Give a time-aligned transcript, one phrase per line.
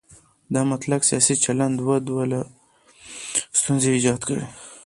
[0.53, 2.39] دا مطلق سیاسي چلن دوه ډوله
[3.59, 4.45] ستونزې ایجاد کړي.